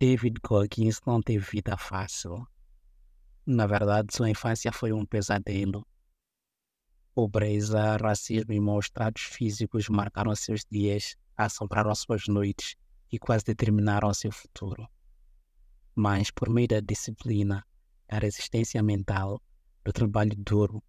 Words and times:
David 0.00 0.38
Goggins 0.40 1.00
não 1.04 1.20
teve 1.20 1.44
vida 1.44 1.76
fácil. 1.76 2.46
Na 3.44 3.66
verdade, 3.66 4.14
sua 4.14 4.30
infância 4.30 4.70
foi 4.70 4.92
um 4.92 5.04
pesadelo. 5.04 5.84
Pobreza, 7.12 7.96
racismo 7.96 8.52
e 8.52 8.60
maus 8.60 8.88
tratos 8.88 9.22
físicos 9.22 9.88
marcaram 9.88 10.36
seus 10.36 10.64
dias, 10.70 11.16
assombraram 11.36 11.92
suas 11.96 12.28
noites 12.28 12.76
e 13.10 13.18
quase 13.18 13.44
determinaram 13.44 14.14
seu 14.14 14.30
futuro. 14.30 14.88
Mas, 15.96 16.30
por 16.30 16.48
meio 16.48 16.68
da 16.68 16.78
disciplina, 16.78 17.66
da 18.08 18.20
resistência 18.20 18.80
mental, 18.80 19.42
do 19.84 19.92
trabalho 19.92 20.36
duro, 20.36 20.80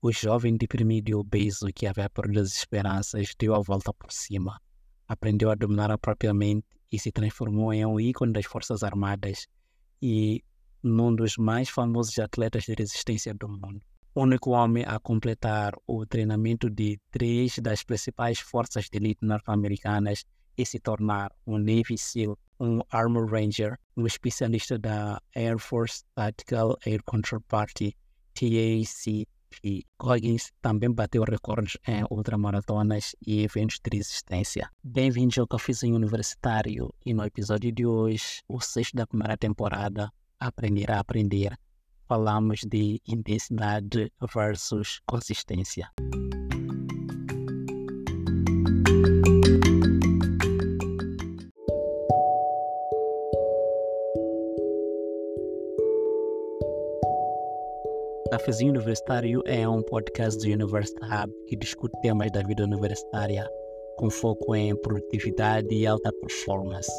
o 0.00 0.10
jovem 0.10 0.56
deprimido 0.56 1.10
e 1.10 1.14
obeso 1.14 1.66
que 1.74 1.86
havia 1.86 2.08
perdido 2.08 2.40
as 2.40 2.56
esperanças 2.56 3.34
deu 3.38 3.54
a 3.54 3.60
volta 3.60 3.92
por 3.92 4.10
cima. 4.10 4.58
Aprendeu 5.06 5.50
a 5.50 5.54
dominar 5.54 5.90
a 5.90 5.98
própria 5.98 6.32
mente 6.32 6.79
e 6.90 6.98
se 6.98 7.12
transformou 7.12 7.72
em 7.72 7.84
um 7.84 8.00
ícone 8.00 8.32
das 8.32 8.46
Forças 8.46 8.82
Armadas 8.82 9.46
e 10.02 10.42
num 10.82 11.14
dos 11.14 11.36
mais 11.36 11.68
famosos 11.68 12.18
atletas 12.18 12.64
de 12.64 12.74
resistência 12.74 13.34
do 13.34 13.48
mundo. 13.48 13.80
O 14.14 14.22
único 14.22 14.50
homem 14.50 14.84
a 14.86 14.98
completar 14.98 15.72
o 15.86 16.04
treinamento 16.04 16.68
de 16.68 16.98
três 17.10 17.58
das 17.58 17.84
principais 17.84 18.40
forças 18.40 18.88
de 18.90 18.98
elite 18.98 19.24
norte-americanas 19.24 20.24
e 20.56 20.66
se 20.66 20.80
tornar 20.80 21.32
um 21.46 21.58
Navy 21.58 21.96
SEAL, 21.96 22.36
um 22.58 22.80
Armor 22.90 23.30
Ranger, 23.30 23.78
um 23.96 24.06
especialista 24.06 24.78
da 24.78 25.20
Air 25.34 25.58
Force 25.58 26.02
Tactical 26.14 26.76
Air 26.84 27.02
Control 27.04 27.40
Party, 27.42 27.96
TACP. 29.50 29.86
Goggins 29.98 30.52
também 30.62 30.90
bateu 30.90 31.24
recordes 31.24 31.76
em 31.86 32.04
ultramaratonas 32.10 33.14
e 33.26 33.42
eventos 33.42 33.80
de 33.82 33.96
resistência. 33.96 34.70
Bem-vindos 34.82 35.38
ao 35.38 35.46
Cafezinho 35.46 35.96
Universitário 35.96 36.92
e 37.04 37.12
no 37.12 37.24
episódio 37.24 37.72
de 37.72 37.84
hoje, 37.84 38.42
o 38.48 38.60
sexto 38.60 38.96
da 38.96 39.06
primeira 39.06 39.36
temporada, 39.36 40.10
Aprender 40.38 40.90
a 40.90 41.00
Aprender, 41.00 41.58
falamos 42.08 42.60
de 42.60 43.00
intensidade 43.06 44.10
versus 44.32 45.00
consistência. 45.06 45.90
Cafezinho 58.30 58.70
Universitário 58.70 59.42
é 59.44 59.68
um 59.68 59.82
podcast 59.82 60.38
do 60.38 60.54
University 60.54 61.00
Hub 61.04 61.34
que 61.48 61.56
discute 61.56 62.00
temas 62.00 62.30
da 62.30 62.42
vida 62.42 62.62
universitária 62.62 63.44
com 63.98 64.08
foco 64.08 64.54
em 64.54 64.74
produtividade 64.82 65.74
e 65.74 65.84
alta 65.84 66.12
performance. 66.12 66.92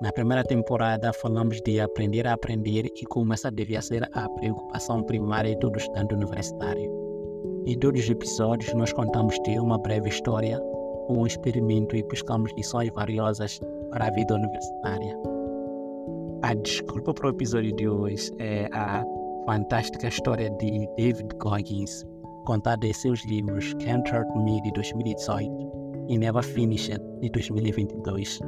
Na 0.00 0.10
primeira 0.10 0.42
temporada 0.42 1.12
falamos 1.12 1.60
de 1.60 1.80
aprender 1.80 2.26
a 2.26 2.32
aprender 2.32 2.86
e 2.86 3.04
como 3.04 3.34
essa 3.34 3.50
devia 3.50 3.82
ser 3.82 4.08
a 4.14 4.26
preocupação 4.30 5.02
primária 5.02 5.50
de 5.50 5.60
todo 5.60 5.76
estudante 5.76 6.14
universitário. 6.14 6.90
Em 7.66 7.78
todos 7.78 8.00
os 8.00 8.08
episódios 8.08 8.72
nós 8.72 8.90
contamos 8.90 9.38
de 9.42 9.60
uma 9.60 9.76
breve 9.76 10.08
história, 10.08 10.58
um 11.10 11.26
experimento 11.26 11.94
e 11.94 12.02
buscamos 12.04 12.50
lições 12.56 12.90
valiosas 12.94 13.60
para 13.90 14.06
a 14.06 14.10
vida 14.10 14.34
universitária. 14.34 15.14
A 16.42 16.54
desculpa 16.54 17.12
para 17.12 17.26
o 17.26 17.30
episódio 17.30 17.76
de 17.76 17.86
hoje 17.86 18.30
é 18.38 18.66
a 18.72 19.04
fantástica 19.46 20.08
história 20.08 20.50
de 20.58 20.88
David 20.96 21.28
Goggins, 21.38 22.04
contada 22.46 22.86
em 22.86 22.92
seus 22.92 23.24
livros 23.26 23.74
Can't 23.74 24.10
Hurt 24.10 24.28
Me 24.36 24.60
de 24.62 24.72
2018 24.72 25.50
e 26.08 26.18
Never 26.18 26.42
Finished 26.42 27.00
de 27.20 27.28
2022. 27.30 28.38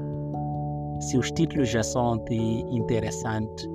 Se 1.00 1.19
os 1.19 1.30
títulos 1.33 1.69
já 1.69 1.83
são 1.83 2.19
te 2.24 2.34
interessantes, 2.34 3.69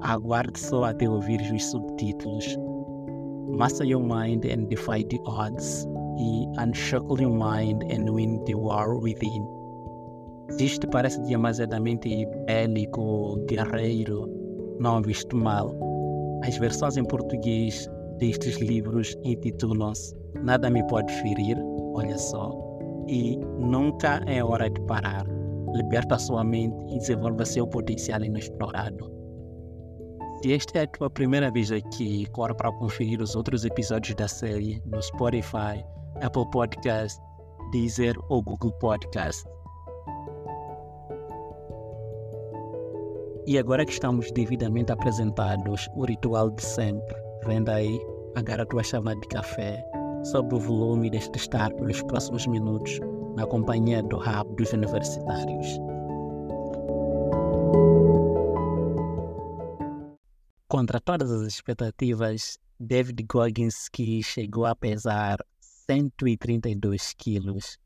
aguarde 0.00 0.58
só 0.58 0.84
até 0.84 1.08
ouvir 1.08 1.40
os 1.52 1.64
subtítulos. 1.64 2.56
Master 3.48 3.86
your 3.86 4.02
mind 4.02 4.44
and 4.46 4.66
defy 4.68 5.04
the 5.04 5.18
odds 5.26 5.86
e 6.18 6.46
Unshackle 6.58 7.20
your 7.20 7.32
mind 7.32 7.82
and 7.92 8.10
win 8.10 8.42
the 8.44 8.54
war 8.54 8.98
within. 8.98 9.46
Isto 10.58 10.88
parece 10.88 11.20
demasiadamente 11.22 12.26
bélico, 12.46 13.36
guerreiro, 13.46 14.26
não 14.80 15.02
visto 15.02 15.36
mal, 15.36 15.91
as 16.42 16.56
versões 16.58 16.96
em 16.96 17.04
português 17.04 17.88
destes 18.18 18.58
livros 18.58 19.16
intitulam-se 19.24 20.14
Nada 20.42 20.68
Me 20.70 20.86
Pode 20.88 21.12
Ferir, 21.20 21.56
olha 21.94 22.18
só, 22.18 22.52
e 23.08 23.36
Nunca 23.58 24.20
é 24.26 24.42
Hora 24.42 24.68
de 24.68 24.80
Parar. 24.82 25.24
Liberta 25.74 26.18
sua 26.18 26.44
mente 26.44 26.76
e 26.94 26.98
desenvolva 26.98 27.44
seu 27.44 27.66
potencial 27.66 28.22
inexplorado. 28.22 29.10
Se 30.42 30.52
esta 30.52 30.80
é 30.80 30.82
a 30.82 30.86
tua 30.88 31.08
primeira 31.08 31.50
vez 31.50 31.70
aqui, 31.70 32.26
corre 32.32 32.54
para 32.54 32.72
conferir 32.72 33.22
os 33.22 33.36
outros 33.36 33.64
episódios 33.64 34.14
da 34.16 34.26
série 34.26 34.82
no 34.86 35.00
Spotify, 35.00 35.84
Apple 36.20 36.50
Podcast, 36.50 37.18
Deezer 37.70 38.16
ou 38.28 38.42
Google 38.42 38.72
Podcast. 38.80 39.44
E 43.44 43.58
agora 43.58 43.84
que 43.84 43.92
estamos 43.92 44.30
devidamente 44.30 44.92
apresentados, 44.92 45.88
o 45.96 46.04
ritual 46.04 46.50
de 46.50 46.62
sempre. 46.62 47.16
Venda 47.44 47.74
aí, 47.74 48.00
agarra 48.36 48.62
a 48.62 48.66
tua 48.66 48.84
chama 48.84 49.16
de 49.16 49.26
café, 49.26 49.84
sobe 50.22 50.54
o 50.54 50.60
volume 50.60 51.10
deste 51.10 51.36
estar 51.36 51.72
pelos 51.74 52.00
próximos 52.04 52.46
minutos 52.46 53.00
na 53.34 53.44
companhia 53.44 54.00
do 54.00 54.16
Hub 54.16 54.56
dos 54.56 54.72
Universitários. 54.72 55.66
Contra 60.68 61.00
todas 61.00 61.30
as 61.32 61.42
expectativas, 61.42 62.58
David 62.78 63.24
Goggins, 63.28 63.88
que 63.88 64.22
chegou 64.22 64.66
a 64.66 64.76
pesar 64.76 65.38
132 65.60 67.12
quilos, 67.14 67.76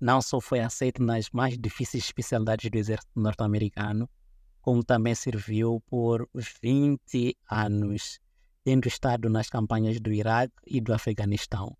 não 0.00 0.20
só 0.20 0.40
foi 0.40 0.58
aceito 0.60 1.00
nas 1.00 1.30
mais 1.30 1.56
difíceis 1.56 2.04
especialidades 2.04 2.68
do 2.68 2.76
exército 2.76 3.12
norte-americano, 3.14 4.10
como 4.60 4.84
também 4.84 5.14
serviu 5.14 5.82
por 5.86 6.28
20 6.34 7.34
anos, 7.50 8.20
tendo 8.64 8.86
estado 8.86 9.30
nas 9.30 9.48
campanhas 9.48 9.98
do 10.00 10.12
Iraque 10.12 10.52
e 10.66 10.80
do 10.80 10.92
Afeganistão. 10.92 11.76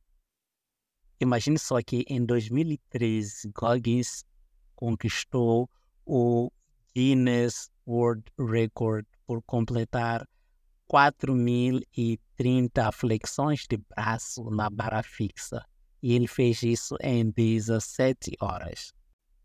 Imagine 1.20 1.58
só 1.58 1.82
que 1.82 2.04
em 2.08 2.24
2013, 2.24 3.50
Goggins 3.54 4.24
conquistou 4.74 5.68
o 6.06 6.50
Guinness 6.94 7.70
World 7.86 8.24
Record 8.38 9.04
por 9.26 9.42
completar 9.42 10.26
4.030 10.91 12.92
flexões 12.92 13.66
de 13.68 13.76
braço 13.76 14.48
na 14.50 14.70
barra 14.70 15.02
fixa. 15.02 15.62
E 16.02 16.14
ele 16.14 16.26
fez 16.26 16.62
isso 16.62 16.97
em 17.02 17.30
17 17.30 18.34
horas 18.41 18.94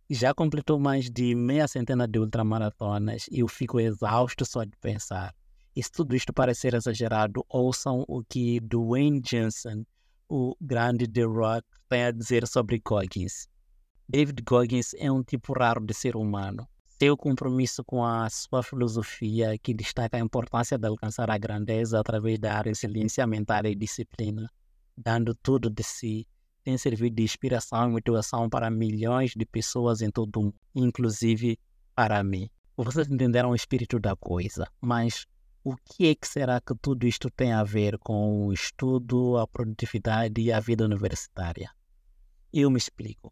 já 0.10 0.34
completou 0.34 0.80
mais 0.80 1.10
de 1.10 1.34
meia 1.34 1.68
centena 1.68 2.08
de 2.08 2.20
ultramaratonas 2.20 3.26
e 3.32 3.40
eu 3.40 3.48
fico 3.48 3.80
exausto 3.80 4.46
só 4.46 4.64
de 4.64 4.76
pensar. 4.80 5.34
E 5.76 5.84
se 5.84 5.92
tudo 5.92 6.16
isto 6.16 6.32
parecer 6.32 6.74
exagerado, 6.74 7.44
ouçam 7.50 8.06
o 8.08 8.24
que 8.24 8.60
Dwayne 8.60 9.20
Johnson, 9.20 9.84
o 10.30 10.56
grande 10.62 11.08
The 11.08 11.24
Rock, 11.24 11.68
tem 11.90 12.04
a 12.04 12.12
dizer 12.12 12.48
sobre 12.48 12.82
Goggins. 12.86 13.48
David 14.08 14.44
Goggins 14.44 14.94
é 14.94 15.12
um 15.12 15.24
tipo 15.24 15.54
raro 15.54 15.84
de 15.84 15.94
ser 15.94 16.16
humano. 16.16 16.68
Seu 17.00 17.18
compromisso 17.18 17.84
com 17.84 18.06
a 18.06 18.30
sua 18.30 18.64
filosofia, 18.64 19.58
que 19.58 19.74
destaca 19.74 20.16
a 20.16 20.20
importância 20.20 20.78
de 20.78 20.88
alcançar 20.88 21.30
a 21.30 21.38
grandeza 21.38 22.00
através 22.00 22.40
da 22.40 22.62
resiliência 22.62 23.28
mental 23.28 23.66
e 23.66 23.76
disciplina, 23.76 24.50
dando 24.96 25.36
tudo 25.36 25.70
de 25.70 25.84
si, 25.84 26.26
tem 26.66 26.78
servido 26.80 27.16
de 27.16 27.24
inspiração 27.24 27.88
e 27.88 27.92
motivação 27.92 28.50
para 28.50 28.72
milhões 28.72 29.34
de 29.36 29.46
pessoas 29.46 30.02
em 30.02 30.10
todo 30.10 30.38
o 30.38 30.44
mundo, 30.46 30.56
inclusive 30.74 31.60
para 31.96 32.24
mim. 32.24 32.50
Vocês 32.76 33.08
entenderam 33.08 33.52
o 33.52 33.56
espírito 33.56 34.00
da 34.00 34.16
coisa, 34.16 34.68
mas 34.82 35.28
o 35.64 35.76
que 35.76 36.08
é 36.08 36.16
que 36.16 36.28
será 36.28 36.60
que 36.60 36.74
tudo 36.82 37.06
isto 37.06 37.30
tem 37.30 37.54
a 37.54 37.64
ver 37.64 38.00
com 38.00 38.48
o 38.48 38.52
estudo, 38.52 39.38
a 39.38 39.48
produtividade 39.48 40.42
e 40.42 40.52
a 40.52 40.60
vida 40.60 40.84
universitária? 40.84 41.70
Eu 42.52 42.72
me 42.72 42.80
explico. 42.80 43.32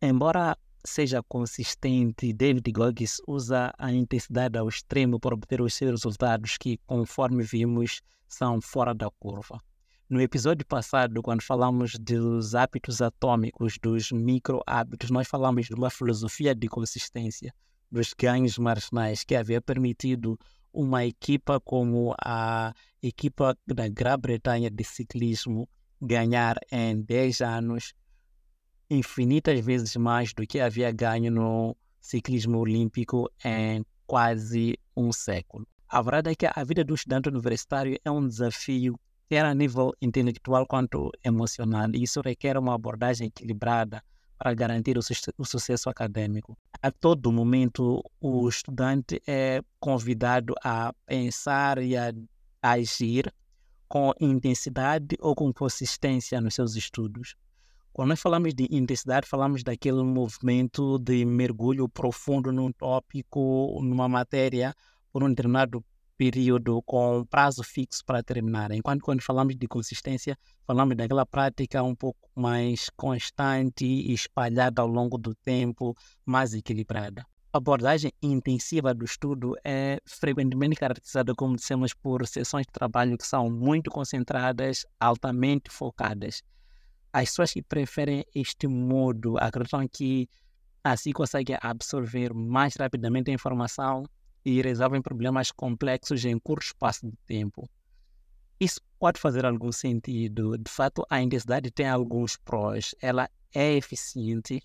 Embora 0.00 0.56
seja 0.84 1.22
consistente, 1.22 2.34
David 2.34 2.70
Goggins 2.70 3.16
usa 3.26 3.72
a 3.78 3.90
intensidade 3.90 4.58
ao 4.58 4.68
extremo 4.68 5.18
para 5.18 5.34
obter 5.34 5.62
os 5.62 5.72
seus 5.72 6.02
resultados 6.02 6.58
que, 6.58 6.78
conforme 6.86 7.42
vimos, 7.42 8.02
são 8.28 8.60
fora 8.60 8.94
da 8.94 9.10
curva. 9.10 9.58
No 10.10 10.22
episódio 10.22 10.64
passado, 10.64 11.20
quando 11.20 11.42
falamos 11.42 11.98
dos 11.98 12.54
hábitos 12.54 13.02
atômicos, 13.02 13.76
dos 13.76 14.10
micro-hábitos, 14.10 15.10
nós 15.10 15.28
falamos 15.28 15.66
de 15.66 15.74
uma 15.74 15.90
filosofia 15.90 16.54
de 16.54 16.66
consistência, 16.66 17.52
dos 17.92 18.14
ganhos 18.14 18.56
marginais 18.56 19.22
que 19.22 19.34
havia 19.34 19.60
permitido 19.60 20.38
uma 20.72 21.04
equipa 21.04 21.60
como 21.60 22.14
a 22.24 22.72
equipa 23.02 23.54
da 23.66 23.86
Grã-Bretanha 23.86 24.70
de 24.70 24.82
ciclismo 24.82 25.68
ganhar 26.00 26.56
em 26.72 27.02
10 27.02 27.42
anos 27.42 27.92
infinitas 28.88 29.60
vezes 29.60 29.94
mais 29.96 30.32
do 30.32 30.46
que 30.46 30.58
havia 30.58 30.90
ganho 30.90 31.30
no 31.30 31.76
ciclismo 32.00 32.56
olímpico 32.56 33.30
em 33.44 33.84
quase 34.06 34.78
um 34.96 35.12
século. 35.12 35.68
A 35.86 36.00
verdade 36.00 36.30
é 36.30 36.34
que 36.34 36.46
a 36.46 36.64
vida 36.64 36.82
do 36.82 36.94
estudante 36.94 37.28
universitário 37.28 37.98
é 38.02 38.10
um 38.10 38.26
desafio, 38.26 38.98
quer 39.28 39.44
a 39.44 39.54
nível 39.54 39.92
intelectual 40.00 40.66
quanto 40.66 41.10
emocional, 41.22 41.88
e 41.94 42.02
isso 42.02 42.20
requer 42.20 42.56
uma 42.56 42.74
abordagem 42.74 43.28
equilibrada 43.28 44.02
para 44.38 44.54
garantir 44.54 44.96
o, 44.96 45.02
su 45.02 45.12
o 45.36 45.44
sucesso 45.44 45.90
acadêmico. 45.90 46.56
A 46.80 46.90
todo 46.90 47.32
momento, 47.32 48.02
o 48.20 48.48
estudante 48.48 49.20
é 49.26 49.60
convidado 49.80 50.54
a 50.64 50.94
pensar 51.04 51.78
e 51.82 51.96
a 51.96 52.12
agir 52.62 53.32
com 53.88 54.12
intensidade 54.20 55.16
ou 55.20 55.34
com 55.34 55.52
consistência 55.52 56.40
nos 56.40 56.54
seus 56.54 56.76
estudos. 56.76 57.34
Quando 57.92 58.10
nós 58.10 58.20
falamos 58.20 58.54
de 58.54 58.68
intensidade, 58.70 59.26
falamos 59.26 59.64
daquele 59.64 60.04
movimento 60.04 60.98
de 61.00 61.24
mergulho 61.24 61.88
profundo 61.88 62.52
num 62.52 62.70
tópico, 62.70 63.80
numa 63.82 64.08
matéria, 64.08 64.72
por 65.12 65.24
um 65.24 65.28
determinado 65.30 65.84
período 66.18 66.82
com 66.82 67.24
prazo 67.24 67.62
fixo 67.62 68.04
para 68.04 68.22
terminar. 68.22 68.72
Enquanto 68.72 69.02
quando 69.02 69.22
falamos 69.22 69.54
de 69.54 69.68
consistência, 69.68 70.36
falamos 70.66 70.96
daquela 70.96 71.24
prática 71.24 71.80
um 71.82 71.94
pouco 71.94 72.28
mais 72.34 72.90
constante 72.96 73.86
e 73.86 74.12
espalhada 74.12 74.82
ao 74.82 74.88
longo 74.88 75.16
do 75.16 75.32
tempo, 75.36 75.96
mais 76.26 76.52
equilibrada. 76.52 77.24
A 77.52 77.58
abordagem 77.58 78.12
intensiva 78.20 78.92
do 78.92 79.04
estudo 79.04 79.54
é 79.64 79.98
frequentemente 80.04 80.76
caracterizada, 80.76 81.32
como 81.34 81.56
dissemos, 81.56 81.94
por 81.94 82.26
sessões 82.26 82.66
de 82.66 82.72
trabalho 82.72 83.16
que 83.16 83.26
são 83.26 83.48
muito 83.48 83.88
concentradas, 83.90 84.84
altamente 85.00 85.70
focadas. 85.70 86.42
As 87.12 87.30
pessoas 87.30 87.52
que 87.52 87.62
preferem 87.62 88.24
este 88.34 88.66
modo 88.66 89.38
acreditam 89.38 89.86
que 89.88 90.28
assim 90.82 91.12
conseguem 91.12 91.56
absorver 91.62 92.34
mais 92.34 92.76
rapidamente 92.76 93.30
a 93.30 93.34
informação 93.34 94.04
e 94.48 94.62
resolvem 94.62 95.02
problemas 95.02 95.52
complexos 95.52 96.24
em 96.24 96.38
curto 96.38 96.64
espaço 96.64 97.06
de 97.06 97.16
tempo. 97.26 97.68
Isso 98.58 98.80
pode 98.98 99.20
fazer 99.20 99.44
algum 99.44 99.70
sentido. 99.70 100.56
De 100.56 100.70
fato, 100.70 101.04
a 101.10 101.20
intensidade 101.20 101.70
tem 101.70 101.86
alguns 101.86 102.36
prós. 102.36 102.94
Ela 103.00 103.28
é 103.54 103.74
eficiente. 103.74 104.62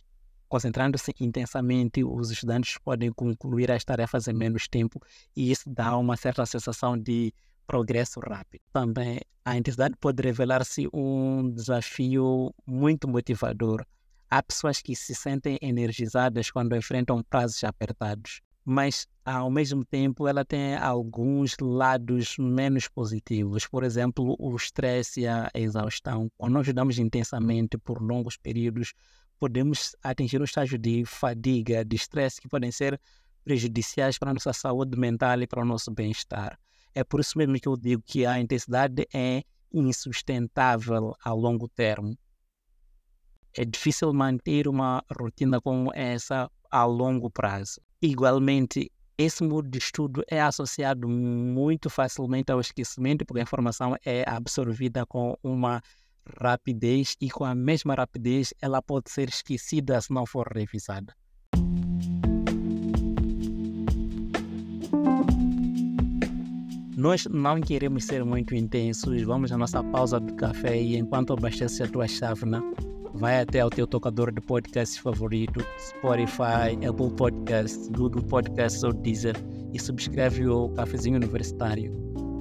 Concentrando-se 0.47 1.13
intensamente, 1.19 2.03
os 2.03 2.31
estudantes 2.31 2.77
podem 2.77 3.11
concluir 3.11 3.71
as 3.71 3.83
tarefas 3.83 4.27
em 4.27 4.33
menos 4.33 4.67
tempo 4.67 4.99
e 5.35 5.51
isso 5.51 5.69
dá 5.69 5.97
uma 5.97 6.15
certa 6.15 6.45
sensação 6.45 6.97
de 6.97 7.33
progresso 7.67 8.19
rápido. 8.19 8.61
Também 8.71 9.19
a 9.43 9.57
intensidade 9.57 9.95
pode 9.99 10.21
revelar-se 10.23 10.87
um 10.93 11.49
desafio 11.51 12.53
muito 12.65 13.07
motivador. 13.07 13.85
Há 14.29 14.41
pessoas 14.41 14.81
que 14.81 14.95
se 14.95 15.13
sentem 15.13 15.57
energizadas 15.61 16.49
quando 16.49 16.75
enfrentam 16.75 17.21
prazos 17.23 17.63
apertados 17.63 18.41
mas 18.65 19.07
ao 19.25 19.49
mesmo 19.49 19.83
tempo 19.83 20.27
ela 20.27 20.45
tem 20.45 20.75
alguns 20.75 21.55
lados 21.59 22.37
menos 22.37 22.87
positivos. 22.87 23.67
Por 23.67 23.83
exemplo, 23.83 24.35
o 24.39 24.55
estresse 24.55 25.21
e 25.21 25.27
a 25.27 25.49
exaustão. 25.53 26.29
Quando 26.37 26.53
nós 26.53 26.67
estudamos 26.67 26.97
intensamente 26.97 27.77
por 27.77 28.01
longos 28.01 28.37
períodos, 28.37 28.93
podemos 29.39 29.95
atingir 30.01 30.39
um 30.39 30.45
estágio 30.45 30.77
de 30.77 31.03
fadiga, 31.05 31.83
de 31.83 31.95
estresse 31.95 32.39
que 32.39 32.47
podem 32.47 32.71
ser 32.71 32.99
prejudiciais 33.43 34.17
para 34.17 34.31
a 34.31 34.33
nossa 34.33 34.53
saúde 34.53 34.97
mental 34.97 35.41
e 35.41 35.47
para 35.47 35.61
o 35.61 35.65
nosso 35.65 35.91
bem-estar. 35.91 36.57
É 36.95 37.03
por 37.03 37.19
isso 37.19 37.37
mesmo 37.37 37.59
que 37.59 37.67
eu 37.67 37.75
digo 37.75 38.01
que 38.05 38.25
a 38.25 38.39
intensidade 38.39 39.05
é 39.13 39.43
insustentável 39.73 41.15
a 41.23 41.33
longo 41.33 41.67
termo. 41.67 42.17
É 43.55 43.65
difícil 43.65 44.13
manter 44.13 44.67
uma 44.67 45.03
rotina 45.15 45.59
como 45.59 45.91
essa 45.93 46.49
a 46.71 46.85
longo 46.85 47.29
prazo. 47.29 47.81
Igualmente, 48.05 48.91
esse 49.17 49.41
modo 49.45 49.69
de 49.69 49.77
estudo 49.77 50.25
é 50.29 50.41
associado 50.41 51.07
muito 51.07 51.89
facilmente 51.89 52.51
ao 52.51 52.59
esquecimento, 52.59 53.25
porque 53.25 53.39
a 53.39 53.43
informação 53.43 53.95
é 54.05 54.25
absorvida 54.27 55.05
com 55.05 55.37
uma 55.41 55.81
rapidez 56.37 57.15
e 57.21 57.29
com 57.29 57.45
a 57.45 57.55
mesma 57.55 57.95
rapidez 57.95 58.53
ela 58.61 58.81
pode 58.81 59.09
ser 59.09 59.29
esquecida 59.29 60.01
se 60.01 60.11
não 60.11 60.25
for 60.25 60.49
revisada. 60.53 61.15
Nós 66.97 67.25
não 67.27 67.61
queremos 67.61 68.03
ser 68.03 68.25
muito 68.25 68.53
intensos, 68.53 69.21
vamos 69.21 69.49
à 69.53 69.57
nossa 69.57 69.81
pausa 69.81 70.19
do 70.19 70.35
café 70.35 70.77
e 70.77 70.97
enquanto 70.97 71.31
abastece 71.31 71.83
a 71.83 71.87
tua 71.87 72.09
chávena, 72.09 72.61
vai 73.13 73.41
até 73.41 73.59
ao 73.59 73.69
teu 73.69 73.85
tocador 73.85 74.31
de 74.31 74.41
podcast 74.41 75.01
favorito, 75.01 75.65
Spotify, 75.77 76.75
Apple 76.87 77.11
Podcasts, 77.15 77.87
Google 77.89 78.23
Podcasts 78.23 78.83
ou 78.83 78.91
Deezer 78.91 79.35
e 79.73 79.79
subscreve 79.79 80.47
o 80.47 80.69
Cafezinho 80.69 81.17
Universitário. 81.17 81.91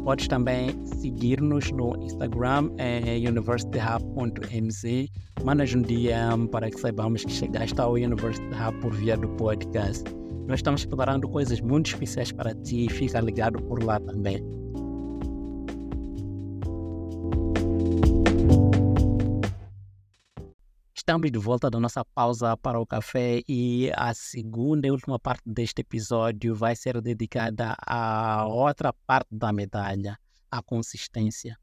Podes 0.04 0.26
também 0.26 0.70
seguir-nos 0.84 1.70
no 1.70 1.96
Instagram, 2.02 2.70
é 2.78 3.18
universityhub.mz. 3.28 5.10
Manda-nos 5.44 5.74
um 5.74 5.82
DM 5.82 6.48
para 6.48 6.68
que 6.70 6.80
saibamos 6.80 7.24
que 7.24 7.30
chegaste 7.30 7.80
ao 7.80 7.92
University 7.92 8.44
Hub 8.54 8.80
por 8.80 8.92
via 8.94 9.16
do 9.16 9.28
podcast. 9.36 10.02
Nós 10.48 10.58
estamos 10.58 10.84
preparando 10.84 11.28
coisas 11.28 11.60
muito 11.60 11.86
especiais 11.86 12.32
para 12.32 12.52
ti, 12.54 12.88
fica 12.90 13.20
ligado 13.20 13.62
por 13.62 13.82
lá 13.84 14.00
também. 14.00 14.61
Estamos 21.02 21.32
de 21.32 21.38
volta 21.40 21.68
da 21.68 21.80
nossa 21.80 22.04
pausa 22.04 22.56
para 22.56 22.78
o 22.78 22.86
café 22.86 23.42
e 23.48 23.90
a 23.96 24.14
segunda 24.14 24.86
e 24.86 24.90
última 24.92 25.18
parte 25.18 25.42
deste 25.44 25.80
episódio 25.80 26.54
vai 26.54 26.76
ser 26.76 27.00
dedicada 27.00 27.74
à 27.84 28.46
outra 28.46 28.92
parte 28.92 29.26
da 29.32 29.52
medalha, 29.52 30.16
a 30.48 30.62
consistência. 30.62 31.58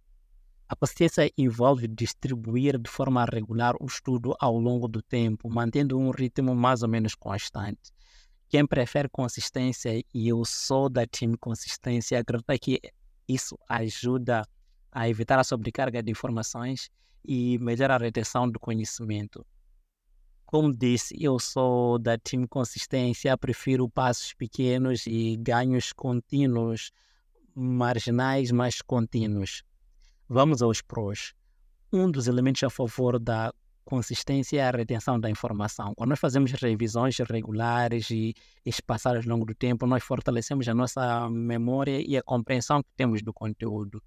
A 0.68 0.75
consistência 0.75 1.31
envolve 1.38 1.88
distribuir 1.88 2.77
de 2.77 2.89
forma 2.89 3.24
regular 3.24 3.75
o 3.80 3.86
estudo 3.86 4.36
ao 4.41 4.59
longo 4.59 4.89
do 4.89 5.01
tempo, 5.01 5.50
mantendo 5.50 5.97
um 5.97 6.12
ritmo 6.12 6.53
mais 6.53 6.83
ou 6.83 6.89
menos 6.89 7.15
constante. 7.15 7.94
Quem 8.50 8.68
prefere 8.68 9.07
consistência, 9.07 10.03
e 10.13 10.27
eu 10.27 10.44
sou 10.44 10.89
da 10.89 11.07
time 11.07 11.38
consistência, 11.38 12.19
acredito 12.19 12.59
que 12.62 12.81
isso 13.25 13.57
ajuda 13.69 14.45
a 14.92 15.07
evitar 15.07 15.39
a 15.39 15.45
sobrecarga 15.45 16.03
de 16.03 16.12
informações 16.12 16.89
e 17.24 17.57
melhorar 17.60 18.01
a 18.01 18.06
retenção 18.06 18.50
do 18.50 18.60
conhecimento. 18.60 19.45
Como 20.45 20.74
disse, 20.74 21.16
eu 21.24 21.38
sou 21.38 21.99
da 21.99 22.18
time 22.18 22.47
consistência, 22.47 23.38
prefiro 23.38 23.88
passos 23.88 24.33
pequenos 24.33 25.06
e 25.06 25.38
ganhos 25.38 25.94
contínuos, 25.94 26.92
marginais, 27.54 28.52
mas 28.52 28.81
contínuos. 28.81 29.61
Vamos 30.28 30.61
aos 30.61 30.81
prós. 30.81 31.33
Um 31.94 32.09
dos 32.09 32.28
elementos 32.28 32.64
a 32.64 32.69
favor 32.69 33.19
da 33.19 33.54
consistência 33.85 34.59
é 34.59 34.68
a 34.68 34.71
retenção 34.71 35.19
da 35.19 35.30
informação. 35.30 35.94
Quando 35.95 36.11
nós 36.11 36.19
fazemos 36.19 36.52
revisões 36.52 37.18
regulares 37.18 38.09
e 38.11 38.33
espaçadas 38.66 39.26
ao 39.26 39.30
longo 39.31 39.45
do 39.45 39.56
tempo, 39.56 39.88
nós 39.88 40.04
fortalecemos 40.04 40.68
a 40.68 40.73
nossa 40.73 41.30
memória 41.30 41.99
e 41.99 42.16
a 42.16 42.23
compreensão 42.23 42.83
que 42.83 42.90
temos 42.95 43.21
do 43.23 43.33
conteúdo 43.33 44.02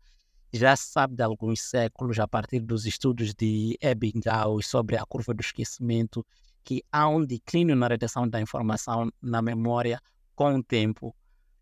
já 0.53 0.77
se 0.77 0.91
sabe 0.93 1.17
de 1.17 1.23
alguns 1.23 1.61
séculos, 1.63 2.19
a 2.19 2.29
partir 2.29 2.61
dos 2.61 2.85
estudos 2.85 3.35
de 3.35 3.79
Ebbinghaus 3.81 4.67
sobre 4.67 4.97
a 4.97 5.05
curva 5.05 5.33
do 5.33 5.41
esquecimento, 5.41 6.25
que 6.63 6.83
há 6.93 7.09
um 7.09 7.25
declínio 7.25 7.75
na 7.75 7.89
retenção 7.89 8.29
da 8.29 8.41
informação 8.41 9.11
na 9.21 9.41
memória 9.41 10.01
com 10.35 10.55
o 10.55 10.63
tempo. 10.63 11.15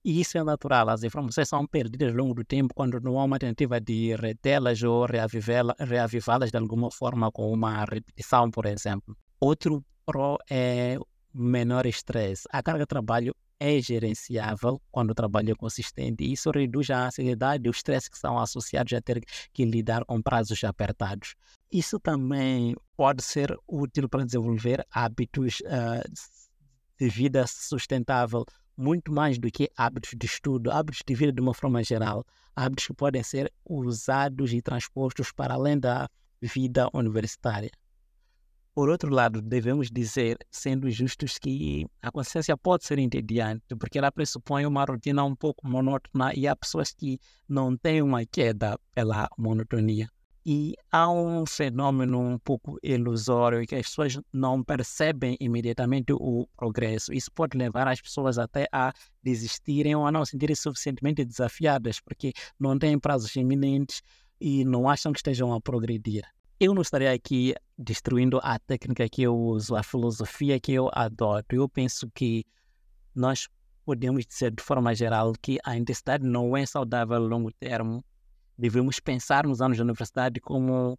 E 0.04 0.20
isso 0.20 0.38
é 0.38 0.42
natural, 0.42 0.88
as 0.88 1.02
informações 1.04 1.48
são 1.48 1.66
perdidas 1.66 2.10
ao 2.10 2.16
longo 2.16 2.34
do 2.34 2.44
tempo 2.44 2.74
quando 2.74 2.98
não 3.00 3.18
há 3.20 3.24
uma 3.24 3.38
tentativa 3.38 3.78
de 3.80 4.16
retê-las 4.16 4.82
ou 4.82 5.04
reavivá-las 5.04 6.50
de 6.50 6.56
alguma 6.56 6.90
forma 6.90 7.30
com 7.30 7.52
uma 7.52 7.84
repetição, 7.84 8.50
por 8.50 8.64
exemplo. 8.64 9.14
Outro 9.38 9.84
pró 10.06 10.38
é 10.50 10.98
menor 11.32 11.86
estresse. 11.86 12.48
A 12.50 12.62
carga 12.62 12.80
de 12.80 12.86
trabalho 12.86 13.34
é 13.60 13.78
gerenciável 13.80 14.80
quando 14.90 15.10
o 15.10 15.14
trabalho 15.14 15.52
é 15.52 15.54
consistente 15.54 16.24
e 16.24 16.32
isso 16.32 16.50
reduz 16.50 16.88
a 16.88 17.06
ansiedade 17.06 17.66
e 17.66 17.68
o 17.68 17.70
estresse 17.70 18.10
que 18.10 18.18
são 18.18 18.38
associados 18.38 18.92
a 18.94 19.02
ter 19.02 19.22
que 19.52 19.64
lidar 19.66 20.02
com 20.06 20.20
prazos 20.22 20.64
apertados. 20.64 21.34
Isso 21.70 22.00
também 22.00 22.74
pode 22.96 23.22
ser 23.22 23.54
útil 23.68 24.08
para 24.08 24.24
desenvolver 24.24 24.84
hábitos 24.90 25.60
uh, 25.60 26.10
de 26.98 27.08
vida 27.10 27.46
sustentável, 27.46 28.46
muito 28.76 29.12
mais 29.12 29.38
do 29.38 29.50
que 29.50 29.70
hábitos 29.76 30.14
de 30.16 30.24
estudo, 30.24 30.70
hábitos 30.70 31.02
de 31.06 31.14
vida 31.14 31.32
de 31.32 31.40
uma 31.42 31.52
forma 31.52 31.84
geral, 31.84 32.24
hábitos 32.56 32.86
que 32.86 32.94
podem 32.94 33.22
ser 33.22 33.52
usados 33.64 34.54
e 34.54 34.62
transpostos 34.62 35.30
para 35.32 35.52
além 35.52 35.78
da 35.78 36.08
vida 36.40 36.88
universitária. 36.94 37.70
Por 38.72 38.88
outro 38.88 39.12
lado, 39.12 39.42
devemos 39.42 39.90
dizer, 39.90 40.38
sendo 40.48 40.88
justos, 40.90 41.38
que 41.38 41.86
a 42.00 42.10
consciência 42.10 42.56
pode 42.56 42.84
ser 42.84 43.00
entediante, 43.00 43.74
porque 43.76 43.98
ela 43.98 44.12
pressupõe 44.12 44.64
uma 44.64 44.84
rotina 44.84 45.24
um 45.24 45.34
pouco 45.34 45.66
monótona 45.66 46.32
e 46.34 46.46
há 46.46 46.54
pessoas 46.54 46.92
que 46.92 47.18
não 47.48 47.76
têm 47.76 48.00
uma 48.00 48.24
queda 48.24 48.78
pela 48.94 49.28
monotonia. 49.36 50.08
E 50.46 50.74
há 50.90 51.10
um 51.10 51.44
fenômeno 51.44 52.18
um 52.18 52.38
pouco 52.38 52.78
ilusório 52.82 53.66
que 53.66 53.74
as 53.74 53.88
pessoas 53.88 54.18
não 54.32 54.62
percebem 54.62 55.36
imediatamente 55.40 56.12
o 56.12 56.48
progresso. 56.56 57.12
Isso 57.12 57.30
pode 57.34 57.58
levar 57.58 57.88
as 57.88 58.00
pessoas 58.00 58.38
até 58.38 58.66
a 58.72 58.92
desistirem 59.22 59.96
ou 59.96 60.06
a 60.06 60.12
não 60.12 60.24
se 60.24 60.30
sentirem 60.30 60.56
suficientemente 60.56 61.24
desafiadas, 61.24 62.00
porque 62.00 62.32
não 62.58 62.78
têm 62.78 62.98
prazos 62.98 63.34
iminentes 63.34 64.00
e 64.40 64.64
não 64.64 64.88
acham 64.88 65.12
que 65.12 65.18
estejam 65.18 65.52
a 65.52 65.60
progredir. 65.60 66.22
Eu 66.60 66.74
não 66.74 66.82
estarei 66.82 67.08
aqui 67.08 67.54
destruindo 67.78 68.38
a 68.42 68.58
técnica 68.58 69.08
que 69.08 69.22
eu 69.22 69.34
uso, 69.34 69.74
a 69.74 69.82
filosofia 69.82 70.60
que 70.60 70.72
eu 70.72 70.90
adoto. 70.92 71.56
Eu 71.56 71.66
penso 71.66 72.10
que 72.10 72.44
nós 73.14 73.48
podemos 73.84 74.26
dizer 74.26 74.50
de 74.50 74.62
forma 74.62 74.94
geral 74.94 75.32
que 75.40 75.58
a 75.64 75.74
intensidade 75.74 76.22
não 76.24 76.54
é 76.54 76.66
saudável 76.66 77.16
a 77.16 77.18
longo 77.18 77.50
termo 77.52 78.04
devemos 78.60 79.00
pensar 79.00 79.46
nos 79.46 79.62
anos 79.62 79.78
da 79.78 79.84
universidade 79.84 80.38
como 80.38 80.98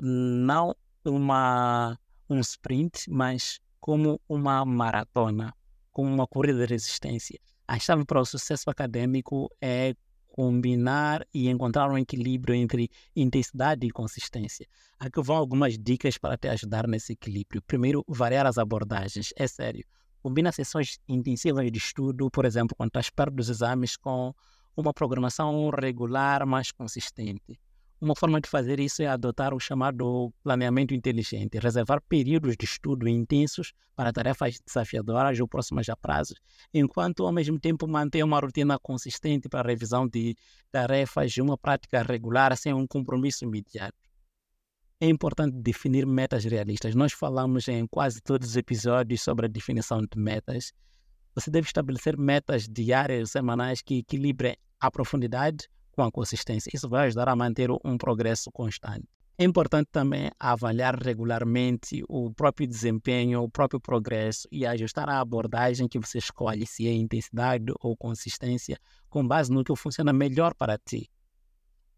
não 0.00 0.74
uma, 1.04 1.98
um 2.28 2.38
sprint, 2.38 3.10
mas 3.10 3.58
como 3.80 4.20
uma 4.28 4.64
maratona, 4.64 5.52
como 5.90 6.08
uma 6.08 6.26
corrida 6.26 6.60
de 6.60 6.72
resistência. 6.72 7.40
A 7.66 7.78
chave 7.78 8.04
para 8.04 8.20
o 8.20 8.24
sucesso 8.24 8.70
acadêmico 8.70 9.50
é 9.60 9.94
combinar 10.40 11.26
e 11.34 11.50
encontrar 11.50 11.90
um 11.90 11.98
equilíbrio 11.98 12.54
entre 12.54 12.88
intensidade 13.14 13.86
e 13.86 13.90
consistência. 13.90 14.66
Aqui 14.98 15.20
vão 15.20 15.36
algumas 15.36 15.76
dicas 15.78 16.16
para 16.16 16.34
te 16.34 16.48
ajudar 16.48 16.88
nesse 16.88 17.12
equilíbrio. 17.12 17.60
Primeiro, 17.60 18.02
variar 18.08 18.46
as 18.46 18.56
abordagens. 18.56 19.34
É 19.36 19.46
sério. 19.46 19.84
Combina 20.22 20.50
sessões 20.50 20.98
intensivas 21.06 21.70
de 21.70 21.76
estudo, 21.76 22.30
por 22.30 22.46
exemplo, 22.46 22.74
quando 22.74 22.88
estás 22.88 23.10
perto 23.10 23.34
dos 23.34 23.50
exames, 23.50 23.98
com 23.98 24.32
uma 24.74 24.94
programação 24.94 25.68
regular 25.68 26.46
mais 26.46 26.72
consistente. 26.72 27.60
Uma 28.00 28.16
forma 28.16 28.40
de 28.40 28.48
fazer 28.48 28.80
isso 28.80 29.02
é 29.02 29.06
adotar 29.06 29.52
o 29.52 29.60
chamado 29.60 30.32
planeamento 30.42 30.94
inteligente, 30.94 31.58
reservar 31.58 32.00
períodos 32.08 32.56
de 32.56 32.64
estudo 32.64 33.06
intensos 33.06 33.74
para 33.94 34.10
tarefas 34.10 34.58
desafiadoras 34.66 35.38
ou 35.38 35.46
próximas 35.46 35.86
a 35.90 35.94
prazos, 35.94 36.40
enquanto 36.72 37.26
ao 37.26 37.32
mesmo 37.32 37.60
tempo 37.60 37.86
manter 37.86 38.22
uma 38.22 38.40
rotina 38.40 38.78
consistente 38.78 39.50
para 39.50 39.60
a 39.60 39.70
revisão 39.70 40.08
de 40.08 40.34
tarefas 40.72 41.32
e 41.36 41.42
uma 41.42 41.58
prática 41.58 42.02
regular 42.02 42.56
sem 42.56 42.72
um 42.72 42.86
compromisso 42.86 43.44
imediato. 43.44 43.98
É 44.98 45.06
importante 45.06 45.58
definir 45.60 46.06
metas 46.06 46.44
realistas. 46.44 46.94
Nós 46.94 47.12
falamos 47.12 47.68
em 47.68 47.86
quase 47.86 48.22
todos 48.22 48.48
os 48.48 48.56
episódios 48.56 49.20
sobre 49.20 49.44
a 49.44 49.48
definição 49.48 50.00
de 50.00 50.18
metas. 50.18 50.72
Você 51.34 51.50
deve 51.50 51.66
estabelecer 51.66 52.16
metas 52.16 52.66
diárias, 52.66 53.32
semanais 53.32 53.82
que 53.82 53.98
equilibrem 53.98 54.56
a 54.80 54.90
profundidade 54.90 55.68
com 56.04 56.10
consistência. 56.10 56.70
Isso 56.72 56.88
vai 56.88 57.06
ajudar 57.06 57.28
a 57.28 57.36
manter 57.36 57.70
um 57.84 57.98
progresso 57.98 58.50
constante. 58.50 59.06
É 59.36 59.44
importante 59.44 59.88
também 59.90 60.30
avaliar 60.38 60.94
regularmente 60.96 62.04
o 62.08 62.30
próprio 62.32 62.66
desempenho, 62.66 63.42
o 63.42 63.48
próprio 63.50 63.80
progresso 63.80 64.46
e 64.52 64.66
ajustar 64.66 65.08
a 65.08 65.18
abordagem 65.18 65.88
que 65.88 65.98
você 65.98 66.18
escolhe, 66.18 66.66
se 66.66 66.86
é 66.86 66.92
intensidade 66.92 67.72
ou 67.80 67.96
consistência, 67.96 68.78
com 69.08 69.26
base 69.26 69.50
no 69.50 69.64
que 69.64 69.74
funciona 69.74 70.12
melhor 70.12 70.54
para 70.54 70.78
ti. 70.78 71.10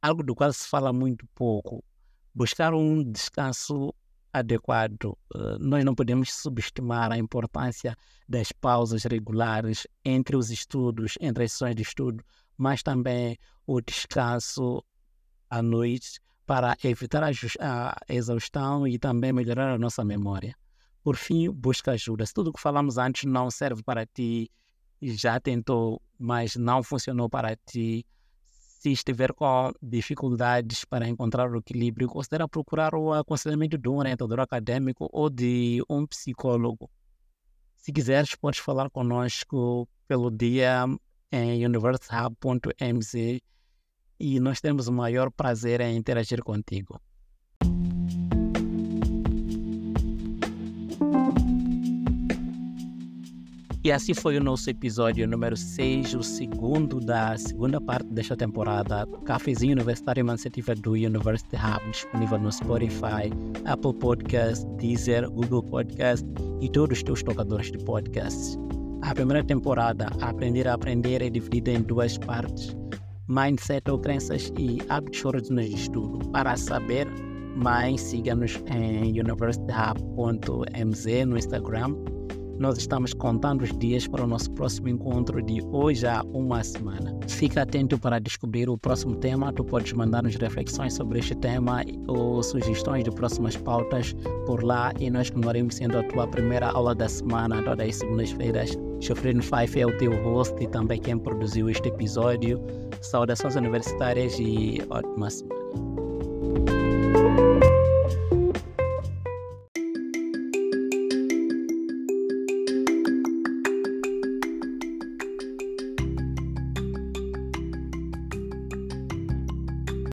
Algo 0.01 0.23
do 0.23 0.35
qual 0.35 0.53
se 0.53 0.69
fala 0.69 0.93
muito 0.93 1.27
pouco. 1.35 1.83
Buscar 2.35 2.75
um 2.75 3.03
descanso 3.03 3.93
adequado. 4.33 5.19
Eh, 5.35 5.57
nós 5.59 5.85
não 5.85 5.95
podemos 5.95 6.33
subestimar 6.33 7.13
a 7.13 7.19
importância 7.19 7.97
das 8.29 8.51
pausas 8.53 9.05
regulares 9.05 9.87
entre 10.05 10.37
os 10.37 10.51
estudos, 10.51 11.15
entre 11.21 11.45
as 11.45 11.53
sessões 11.53 11.75
de 11.75 11.83
estudo, 11.83 12.25
mas 12.57 12.83
também 12.83 13.39
o 13.67 13.81
descanso 13.81 14.85
à 15.49 15.63
noite 15.63 16.21
para 16.47 16.77
evitar 16.83 17.23
a 17.23 17.97
exaustão 18.09 18.87
e 18.87 18.99
também 18.99 19.33
melhorar 19.33 19.73
a 19.73 19.79
nossa 19.79 20.05
memória. 20.05 20.57
Por 21.03 21.17
fim, 21.17 21.51
busca 21.51 21.93
ajuda. 21.93 22.25
Se 22.27 22.35
tudo 22.35 22.51
o 22.51 22.53
que 22.53 22.61
falamos 22.61 22.99
antes 22.99 23.25
não 23.25 23.51
serve 23.51 23.83
para 23.83 24.07
ti, 24.07 24.51
já 25.01 25.41
tentou, 25.41 26.01
mas 26.19 26.55
não 26.57 26.83
funcionou 26.83 27.29
para 27.29 27.57
ti, 27.57 28.07
se 28.83 28.91
estiver 28.91 29.33
com 29.33 29.73
dificuldades 29.81 30.85
para 30.85 31.09
encontrar 31.09 31.49
o 31.51 31.59
equilíbrio, 31.59 32.09
considere 32.09 32.47
procurar 32.49 32.95
o 32.95 33.13
aconselhamento 33.13 33.79
de 33.79 33.89
um 33.89 33.99
orientador 33.99 34.41
acadêmico 34.41 35.09
ou 35.13 35.31
de 35.31 35.81
um 35.89 36.05
psicólogo. 36.05 36.91
Se 37.77 37.93
quiseres, 37.93 38.35
podes 38.35 38.61
falar 38.61 38.91
conosco 38.91 39.89
pelo 40.09 40.31
dia 40.31 40.85
em 41.33 41.65
universehub.mz 41.65 43.41
e 44.21 44.39
nós 44.39 44.61
temos 44.61 44.87
o 44.87 44.93
maior 44.93 45.31
prazer 45.31 45.81
em 45.81 45.97
interagir 45.97 46.43
contigo. 46.45 47.01
E 53.85 53.91
assim 53.91 54.15
foi 54.15 54.39
o 54.39 54.41
nosso 54.41 54.71
episódio 54.71 55.27
número 55.27 55.57
6, 55.57 56.15
o 56.15 56.23
segundo 56.23 57.01
da 57.01 57.37
segunda 57.37 57.81
parte 57.81 58.07
desta 58.11 58.37
temporada. 58.37 59.05
Cafezinho 59.25 59.73
Universitário 59.73 60.21
Emancipativa 60.21 60.73
do 60.77 60.93
University 60.93 61.57
Hub, 61.57 61.91
disponível 61.91 62.39
no 62.39 62.53
Spotify, 62.53 63.33
Apple 63.65 63.95
Podcast, 63.95 64.65
Deezer, 64.77 65.29
Google 65.29 65.65
Podcast 65.65 66.25
e 66.61 66.71
todos 66.71 66.99
os 66.99 67.03
teus 67.03 67.25
tocadores 67.25 67.73
de 67.73 67.79
podcasts. 67.79 68.57
A 69.03 69.15
primeira 69.15 69.45
temporada, 69.45 70.07
Aprender 70.21 70.69
a 70.69 70.75
Aprender, 70.75 71.23
é 71.23 71.29
dividida 71.29 71.73
em 71.73 71.83
duas 71.83 72.17
partes: 72.19 72.77
Mindset 73.29 73.91
ou 73.91 73.99
Crenças 73.99 74.53
e 74.57 74.79
Hábitos 74.89 75.25
Originais 75.25 75.71
de 75.71 75.77
Estudo. 75.77 76.21
Para 76.31 76.57
saber 76.57 77.09
mais, 77.57 78.01
siga-nos 78.01 78.63
em 78.67 79.21
universityhub.mz 79.21 81.25
no 81.27 81.37
Instagram 81.37 81.97
nós 82.59 82.79
estamos 82.79 83.13
contando 83.13 83.63
os 83.63 83.77
dias 83.79 84.07
para 84.07 84.25
o 84.25 84.27
nosso 84.27 84.51
próximo 84.53 84.89
encontro 84.89 85.43
de 85.43 85.63
hoje 85.73 86.07
a 86.07 86.23
uma 86.33 86.63
semana. 86.63 87.19
Fica 87.29 87.63
atento 87.63 87.99
para 87.99 88.19
descobrir 88.19 88.69
o 88.69 88.79
próximo 88.79 89.17
tema. 89.17 89.53
Tu 89.53 89.65
podes 89.65 89.93
mandar-nos 89.93 90.37
reflexões 90.37 90.95
sobre 90.95 91.19
este 91.19 91.35
tema 91.35 91.83
ou 92.07 92.43
sugestões 92.43 93.05
de 93.05 93.11
próximas 93.11 93.57
pautas 93.57 94.15
por 94.47 94.63
lá 94.63 94.93
e 94.99 95.11
nós 95.11 95.31
continuaremos 95.31 95.75
sendo 95.75 95.99
a 95.99 96.03
tua 96.05 96.27
primeira 96.27 96.71
aula 96.71 96.95
da 96.95 97.09
semana, 97.09 97.63
todas 97.63 97.89
as 97.89 97.97
segundas-feiras. 97.97 98.79
Chofrino 99.01 99.43
Fife 99.43 99.81
é 99.81 99.87
o 99.87 99.97
teu 99.99 100.13
host 100.23 100.63
e 100.63 100.67
também 100.69 101.01
quem 101.01 101.19
produziu 101.19 101.69
este 101.69 101.89
episódio. 101.89 102.61
Saudações 103.01 103.57
universitárias 103.57 104.39
e 104.39 104.81
ótima 104.89 105.29
semana. 105.29 105.62